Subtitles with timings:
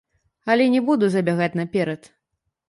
[0.53, 2.11] Але не буду забягаць наперад.